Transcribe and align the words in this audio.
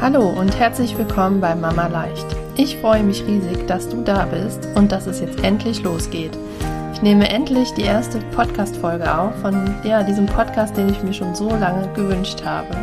Hallo 0.00 0.28
und 0.28 0.56
herzlich 0.56 0.96
willkommen 0.96 1.40
bei 1.40 1.56
Mama 1.56 1.88
Leicht. 1.88 2.24
Ich 2.56 2.76
freue 2.76 3.02
mich 3.02 3.26
riesig, 3.26 3.66
dass 3.66 3.88
du 3.88 4.00
da 4.04 4.26
bist 4.26 4.68
und 4.76 4.92
dass 4.92 5.08
es 5.08 5.18
jetzt 5.18 5.42
endlich 5.42 5.82
losgeht. 5.82 6.38
Ich 6.94 7.02
nehme 7.02 7.28
endlich 7.28 7.72
die 7.72 7.82
erste 7.82 8.20
Podcast-Folge 8.30 9.12
auf 9.12 9.34
von 9.40 9.74
ja, 9.82 10.04
diesem 10.04 10.26
Podcast, 10.26 10.76
den 10.76 10.88
ich 10.88 11.02
mir 11.02 11.12
schon 11.12 11.34
so 11.34 11.48
lange 11.50 11.92
gewünscht 11.94 12.44
habe. 12.44 12.76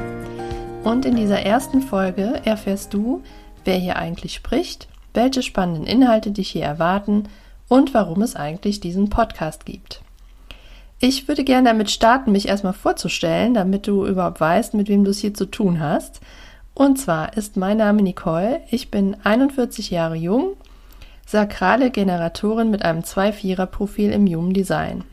Und 0.84 1.06
in 1.06 1.16
dieser 1.16 1.40
ersten 1.40 1.82
Folge 1.82 2.42
erfährst 2.44 2.94
du, 2.94 3.24
wer 3.64 3.78
hier 3.78 3.96
eigentlich 3.96 4.34
spricht, 4.34 4.90
welche 5.14 5.42
spannenden 5.42 5.86
Inhalte 5.86 6.32
dich 6.32 6.50
hier 6.50 6.66
erwarten 6.66 7.30
und 7.70 7.94
warum 7.94 8.24
es 8.24 8.36
eigentlich 8.36 8.82
diesen 8.82 9.10
Podcast 9.10 9.66
gibt. 9.66 10.02
Ich 11.00 11.30
würde 11.30 11.46
gerne 11.46 11.70
damit 11.70 11.90
starten, 11.92 12.34
mich 12.34 12.50
erstmal 12.50 12.74
vorzustellen, 12.74 13.54
damit 13.54 13.88
du 13.88 14.06
überhaupt 14.06 14.42
weißt, 14.42 14.74
mit 14.74 14.90
wem 14.90 15.06
du 15.06 15.12
es 15.12 15.20
hier 15.20 15.34
zu 15.34 15.46
tun 15.46 15.80
hast. 15.80 16.20
Und 16.76 17.00
zwar 17.00 17.38
ist 17.38 17.56
mein 17.56 17.78
Name 17.78 18.02
Nicole, 18.02 18.60
ich 18.70 18.92
bin 18.92 19.16
41 19.24 19.92
Jahre 19.92 20.16
jung, 20.16 20.58
sakrale 21.26 21.90
Generatorin 21.90 22.70
mit 22.70 22.84
einem 22.84 23.00
2-4er-Profil 23.00 24.12
im 24.12 24.28
Human 24.28 24.54
Design. 24.54 25.06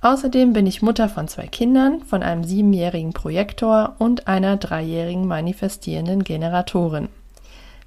Außerdem 0.00 0.52
bin 0.52 0.66
ich 0.66 0.82
Mutter 0.82 1.08
von 1.08 1.28
zwei 1.28 1.46
Kindern, 1.46 2.02
von 2.02 2.24
einem 2.24 2.42
siebenjährigen 2.42 3.12
Projektor 3.12 3.94
und 3.98 4.26
einer 4.26 4.56
dreijährigen 4.56 5.28
manifestierenden 5.28 6.24
Generatorin. 6.24 7.08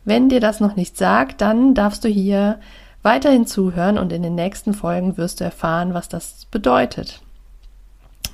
Wenn 0.05 0.29
dir 0.29 0.39
das 0.39 0.61
noch 0.61 0.77
nicht 0.77 0.97
sagt, 0.97 1.41
dann 1.41 1.73
darfst 1.73 2.05
du 2.05 2.07
hier 2.07 2.59
weiterhin 3.03 3.45
zuhören 3.45 3.97
und 3.97 4.13
in 4.13 4.23
den 4.23 4.35
nächsten 4.35 4.73
Folgen 4.73 5.17
wirst 5.17 5.41
du 5.41 5.43
erfahren, 5.43 5.93
was 5.93 6.07
das 6.07 6.45
bedeutet. 6.49 7.19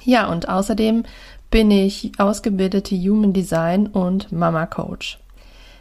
Ja, 0.04 0.30
und 0.30 0.48
außerdem 0.48 1.04
bin 1.52 1.70
ich 1.70 2.14
ausgebildete 2.18 2.96
Human 2.96 3.34
Design 3.34 3.88
und 3.88 4.32
Mama 4.32 4.66
Coach. 4.66 5.20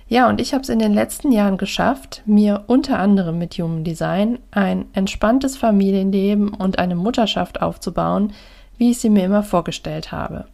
Ja, 0.08 0.28
und 0.28 0.40
ich 0.40 0.52
habe 0.52 0.62
es 0.62 0.68
in 0.68 0.80
den 0.80 0.92
letzten 0.92 1.30
Jahren 1.30 1.56
geschafft, 1.56 2.22
mir 2.26 2.64
unter 2.66 2.98
anderem 2.98 3.38
mit 3.38 3.54
Human 3.54 3.84
Design 3.84 4.40
ein 4.50 4.86
entspanntes 4.94 5.56
Familienleben 5.56 6.48
und 6.48 6.80
eine 6.80 6.96
Mutterschaft 6.96 7.62
aufzubauen, 7.62 8.32
wie 8.76 8.90
ich 8.90 8.98
sie 8.98 9.10
mir 9.10 9.24
immer 9.24 9.44
vorgestellt 9.44 10.10
habe. 10.10 10.46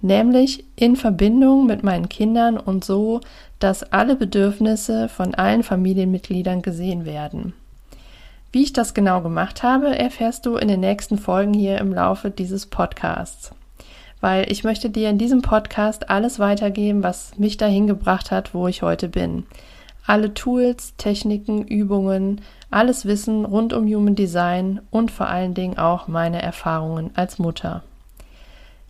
Nämlich 0.00 0.64
in 0.74 0.96
Verbindung 0.96 1.66
mit 1.66 1.82
meinen 1.82 2.08
Kindern 2.08 2.56
und 2.56 2.82
so, 2.82 3.20
dass 3.58 3.82
alle 3.92 4.16
Bedürfnisse 4.16 5.10
von 5.10 5.34
allen 5.34 5.62
Familienmitgliedern 5.62 6.62
gesehen 6.62 7.04
werden. 7.04 7.52
Wie 8.52 8.62
ich 8.62 8.72
das 8.72 8.94
genau 8.94 9.20
gemacht 9.20 9.62
habe, 9.62 9.98
erfährst 9.98 10.46
du 10.46 10.56
in 10.56 10.68
den 10.68 10.80
nächsten 10.80 11.18
Folgen 11.18 11.52
hier 11.52 11.76
im 11.76 11.92
Laufe 11.92 12.30
dieses 12.30 12.64
Podcasts 12.64 13.52
weil 14.22 14.50
ich 14.50 14.64
möchte 14.64 14.88
dir 14.88 15.10
in 15.10 15.18
diesem 15.18 15.42
Podcast 15.42 16.08
alles 16.08 16.38
weitergeben, 16.38 17.02
was 17.02 17.36
mich 17.38 17.56
dahin 17.56 17.88
gebracht 17.88 18.30
hat, 18.30 18.54
wo 18.54 18.68
ich 18.68 18.80
heute 18.80 19.08
bin. 19.08 19.44
Alle 20.06 20.32
Tools, 20.32 20.94
Techniken, 20.96 21.66
Übungen, 21.66 22.40
alles 22.70 23.04
Wissen 23.04 23.44
rund 23.44 23.72
um 23.72 23.84
Human 23.84 24.14
Design 24.14 24.80
und 24.90 25.10
vor 25.10 25.26
allen 25.26 25.54
Dingen 25.54 25.76
auch 25.76 26.06
meine 26.06 26.40
Erfahrungen 26.40 27.10
als 27.14 27.40
Mutter. 27.40 27.82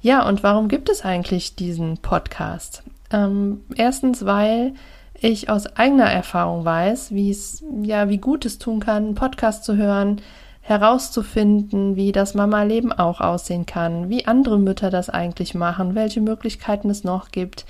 Ja, 0.03 0.29
und 0.29 0.43
warum 0.43 0.69
gibt 0.69 0.91
es 0.91 1.03
eigentlich 1.03 1.57
diesen 1.57 1.97
Podcast? 1.97 2.83
Ähm, 3.11 3.63
erstens, 3.75 4.27
weil 4.27 4.75
ich 5.15 5.49
aus 5.49 5.67
eigener 5.77 6.11
Erfahrung 6.11 6.65
weiß, 6.65 7.13
wie 7.13 7.31
es, 7.31 7.65
ja, 7.83 8.11
wie 8.11 8.19
gut 8.19 8.45
es 8.45 8.59
tun 8.59 8.81
kann, 8.81 9.05
einen 9.05 9.15
Podcast 9.15 9.65
zu 9.65 9.77
hören, 9.77 10.21
herauszufinden, 10.63 11.97
wie 11.97 12.13
das 12.13 12.35
Mama-Leben 12.35 12.93
auch 12.93 13.21
aussehen 13.21 13.67
kann, 13.67 14.09
wie 14.09 14.27
andere 14.27 14.59
Mütter 14.59 14.91
das 14.91 15.11
eigentlich 15.11 15.55
machen, 15.55 15.95
welche 15.95 16.21
Möglichkeiten 16.21 16.89
es 16.89 17.05
noch 17.05 17.31
gibt. 17.31 17.67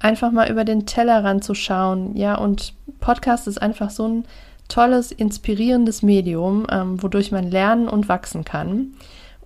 Einfach 0.00 0.32
mal 0.32 0.50
über 0.50 0.64
den 0.64 0.86
Tellerrand 0.86 1.44
zu 1.44 1.54
schauen. 1.54 2.16
Ja, 2.16 2.36
und 2.36 2.74
Podcast 3.00 3.46
ist 3.46 3.62
einfach 3.62 3.90
so 3.90 4.08
ein 4.08 4.24
tolles, 4.68 5.12
inspirierendes 5.12 6.02
Medium, 6.02 6.66
ähm, 6.70 7.02
wodurch 7.02 7.30
man 7.30 7.48
lernen 7.50 7.88
und 7.88 8.08
wachsen 8.08 8.44
kann. 8.44 8.94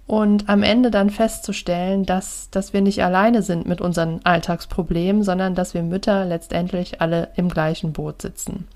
Und 0.07 0.49
am 0.49 0.65
Ende 0.65 0.91
dann 0.91 1.11
festzustellen, 1.11 2.05
dass, 2.05 2.49
dass 2.51 2.73
wir 2.73 2.81
nicht 2.81 3.05
alleine 3.05 3.43
sind 3.43 3.69
mit 3.69 3.81
unseren 3.81 4.21
Alltagsproblemen, 4.25 5.23
sondern 5.23 5.55
dass 5.55 5.75
wir 5.75 5.83
Mütter 5.83 6.25
letztendlich 6.25 7.01
alle 7.01 7.29
im 7.37 7.49
gleichen 7.49 7.93
Boot 7.93 8.23
sitzen. 8.23 8.67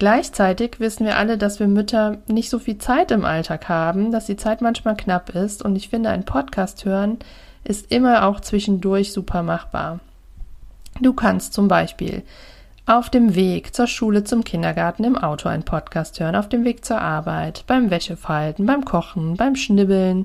Gleichzeitig 0.00 0.80
wissen 0.80 1.04
wir 1.04 1.18
alle, 1.18 1.36
dass 1.36 1.60
wir 1.60 1.68
Mütter 1.68 2.16
nicht 2.26 2.48
so 2.48 2.58
viel 2.58 2.78
Zeit 2.78 3.10
im 3.10 3.26
Alltag 3.26 3.68
haben, 3.68 4.12
dass 4.12 4.24
die 4.24 4.38
Zeit 4.38 4.62
manchmal 4.62 4.96
knapp 4.96 5.34
ist 5.34 5.62
und 5.62 5.76
ich 5.76 5.90
finde, 5.90 6.08
ein 6.08 6.24
Podcast 6.24 6.86
hören 6.86 7.18
ist 7.64 7.92
immer 7.92 8.24
auch 8.24 8.40
zwischendurch 8.40 9.12
super 9.12 9.42
machbar. 9.42 10.00
Du 11.02 11.12
kannst 11.12 11.52
zum 11.52 11.68
Beispiel 11.68 12.22
auf 12.86 13.10
dem 13.10 13.34
Weg 13.34 13.74
zur 13.74 13.86
Schule, 13.86 14.24
zum 14.24 14.42
Kindergarten, 14.42 15.04
im 15.04 15.18
Auto 15.18 15.50
einen 15.50 15.64
Podcast 15.64 16.18
hören, 16.18 16.34
auf 16.34 16.48
dem 16.48 16.64
Weg 16.64 16.82
zur 16.82 17.02
Arbeit, 17.02 17.64
beim 17.66 17.90
Wäschefalten, 17.90 18.64
beim 18.64 18.86
Kochen, 18.86 19.36
beim 19.36 19.54
Schnibbeln, 19.54 20.24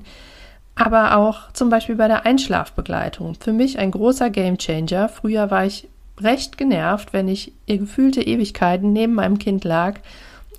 aber 0.74 1.18
auch 1.18 1.52
zum 1.52 1.68
Beispiel 1.68 1.96
bei 1.96 2.08
der 2.08 2.24
Einschlafbegleitung. 2.24 3.34
Für 3.34 3.52
mich 3.52 3.78
ein 3.78 3.90
großer 3.90 4.30
Gamechanger. 4.30 5.10
Früher 5.10 5.50
war 5.50 5.66
ich 5.66 5.86
recht 6.20 6.58
genervt, 6.58 7.12
wenn 7.12 7.28
ich 7.28 7.52
ihr 7.66 7.78
gefühlte 7.78 8.22
Ewigkeiten 8.22 8.92
neben 8.92 9.14
meinem 9.14 9.38
Kind 9.38 9.64
lag 9.64 10.00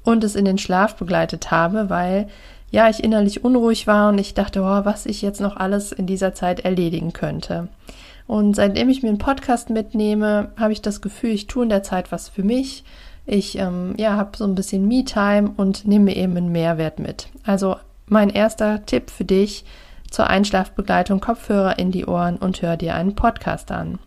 und 0.04 0.24
es 0.24 0.36
in 0.36 0.46
den 0.46 0.58
Schlaf 0.58 0.96
begleitet 0.96 1.52
habe, 1.52 1.90
weil 1.90 2.28
ja, 2.70 2.90
ich 2.90 3.04
innerlich 3.04 3.44
unruhig 3.44 3.88
war 3.88 4.10
und 4.10 4.18
ich 4.18 4.34
dachte, 4.34 4.62
oh, 4.62 4.86
was 4.86 5.06
ich 5.06 5.22
jetzt 5.22 5.42
noch 5.42 5.56
alles 5.56 5.92
in 5.92 6.06
dieser 6.06 6.34
Zeit 6.34 6.62
erledigen 6.62 7.14
könnte. 7.14 7.70
Und 8.28 8.56
seitdem 8.56 8.90
ich 8.90 9.04
mir 9.04 9.10
einen 9.10 9.20
Podcast 9.20 9.70
mitnehme, 9.70 10.52
habe 10.58 10.74
ich 10.74 10.82
das 10.82 11.02
Gefühl, 11.02 11.32
ich 11.32 11.48
tue 11.48 11.64
in 11.64 11.70
der 11.70 11.84
Zeit 11.84 12.12
was 12.12 12.28
für 12.28 12.44
mich. 12.44 12.84
Ich 13.26 13.58
ähm, 13.58 13.94
ja, 13.98 14.18
habe 14.18 14.38
so 14.38 14.44
ein 14.44 14.56
bisschen 14.56 14.88
Me-Time 14.88 15.52
und 15.56 15.88
nehme 15.88 16.16
eben 16.16 16.36
einen 16.36 16.52
Mehrwert 16.52 17.00
mit. 17.00 17.30
Also 17.46 17.78
mein 18.06 18.30
erster 18.30 18.86
Tipp 18.86 19.10
für 19.10 19.26
dich 19.26 19.64
zur 20.10 20.28
Einschlafbegleitung, 20.28 21.20
Kopfhörer 21.20 21.80
in 21.80 21.92
die 21.92 22.06
Ohren 22.06 22.38
und 22.38 22.62
hör 22.62 22.76
dir 22.76 22.96
einen 22.96 23.16
Podcast 23.16 23.72
an. 23.72 24.00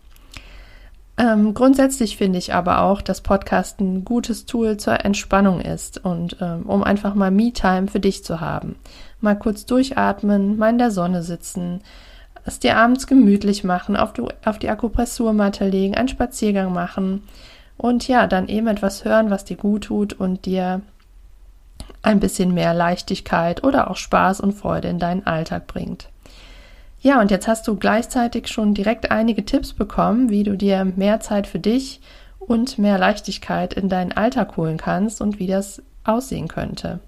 Ähm, 1.21 1.53
grundsätzlich 1.53 2.17
finde 2.17 2.39
ich 2.39 2.55
aber 2.55 2.81
auch, 2.81 2.99
dass 2.99 3.21
Podcast 3.21 3.79
ein 3.79 4.03
gutes 4.03 4.47
Tool 4.47 4.77
zur 4.77 5.05
Entspannung 5.05 5.61
ist 5.61 6.03
und 6.03 6.37
ähm, 6.41 6.63
um 6.63 6.83
einfach 6.83 7.13
mal 7.13 7.29
Me-Time 7.29 7.87
für 7.89 7.99
dich 7.99 8.23
zu 8.23 8.41
haben. 8.41 8.75
Mal 9.19 9.35
kurz 9.35 9.67
durchatmen, 9.67 10.57
mal 10.57 10.71
in 10.71 10.79
der 10.79 10.89
Sonne 10.89 11.21
sitzen, 11.21 11.81
es 12.43 12.57
dir 12.57 12.75
abends 12.75 13.05
gemütlich 13.05 13.63
machen, 13.63 13.95
auf, 13.95 14.13
du, 14.13 14.29
auf 14.43 14.57
die 14.57 14.69
Akupressurmatte 14.69 15.69
legen, 15.69 15.93
einen 15.93 16.07
Spaziergang 16.07 16.73
machen 16.73 17.21
und 17.77 18.07
ja, 18.07 18.25
dann 18.25 18.47
eben 18.47 18.65
etwas 18.65 19.05
hören, 19.05 19.29
was 19.29 19.45
dir 19.45 19.57
gut 19.57 19.83
tut 19.83 20.13
und 20.13 20.47
dir 20.47 20.81
ein 22.01 22.19
bisschen 22.19 22.51
mehr 22.55 22.73
Leichtigkeit 22.73 23.63
oder 23.63 23.91
auch 23.91 23.97
Spaß 23.97 24.39
und 24.39 24.53
Freude 24.53 24.87
in 24.87 24.97
deinen 24.97 25.27
Alltag 25.27 25.67
bringt. 25.67 26.09
Ja, 27.01 27.19
und 27.19 27.31
jetzt 27.31 27.47
hast 27.47 27.67
du 27.67 27.75
gleichzeitig 27.75 28.47
schon 28.47 28.75
direkt 28.75 29.09
einige 29.09 29.43
Tipps 29.43 29.73
bekommen, 29.73 30.29
wie 30.29 30.43
du 30.43 30.55
dir 30.55 30.85
mehr 30.85 31.19
Zeit 31.19 31.47
für 31.47 31.59
dich 31.59 31.99
und 32.37 32.77
mehr 32.77 32.99
Leichtigkeit 32.99 33.73
in 33.73 33.89
deinen 33.89 34.11
Alltag 34.11 34.55
holen 34.55 34.77
kannst 34.77 35.19
und 35.19 35.39
wie 35.39 35.47
das 35.47 35.81
aussehen 36.03 36.47
könnte. 36.47 36.99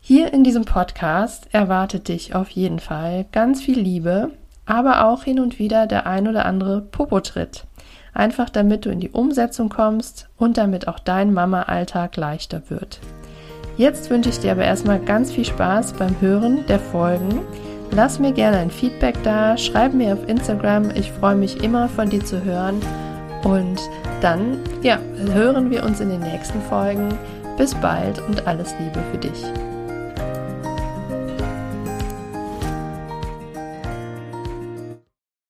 Hier 0.00 0.32
in 0.32 0.42
diesem 0.42 0.64
Podcast 0.64 1.46
erwartet 1.52 2.08
dich 2.08 2.34
auf 2.34 2.50
jeden 2.50 2.80
Fall 2.80 3.26
ganz 3.30 3.62
viel 3.62 3.78
Liebe, 3.78 4.30
aber 4.66 5.06
auch 5.06 5.22
hin 5.22 5.38
und 5.38 5.60
wieder 5.60 5.86
der 5.86 6.06
ein 6.06 6.26
oder 6.26 6.44
andere 6.44 6.80
Popotritt. 6.80 7.66
Einfach 8.12 8.50
damit 8.50 8.84
du 8.84 8.90
in 8.90 8.98
die 8.98 9.10
Umsetzung 9.10 9.68
kommst 9.68 10.28
und 10.36 10.58
damit 10.58 10.88
auch 10.88 10.98
dein 10.98 11.32
Mama-Alltag 11.32 12.16
leichter 12.16 12.62
wird. 12.68 12.98
Jetzt 13.76 14.10
wünsche 14.10 14.28
ich 14.28 14.40
dir 14.40 14.52
aber 14.52 14.64
erstmal 14.64 14.98
ganz 14.98 15.30
viel 15.32 15.44
Spaß 15.44 15.94
beim 15.94 16.20
Hören 16.20 16.66
der 16.66 16.80
Folgen. 16.80 17.40
Lass 17.94 18.18
mir 18.18 18.32
gerne 18.32 18.56
ein 18.56 18.70
Feedback 18.70 19.16
da, 19.22 19.56
schreib 19.58 19.92
mir 19.92 20.14
auf 20.14 20.26
Instagram. 20.26 20.90
Ich 20.94 21.12
freue 21.12 21.34
mich 21.34 21.62
immer 21.62 21.90
von 21.90 22.08
dir 22.08 22.24
zu 22.24 22.42
hören. 22.42 22.80
Und 23.44 23.78
dann, 24.22 24.60
ja, 24.82 24.98
hören 25.32 25.70
wir 25.70 25.84
uns 25.84 26.00
in 26.00 26.08
den 26.08 26.20
nächsten 26.20 26.60
Folgen. 26.62 27.10
Bis 27.58 27.74
bald 27.74 28.18
und 28.28 28.46
alles 28.46 28.74
Liebe 28.80 29.02
für 29.10 29.18
dich. 29.18 29.44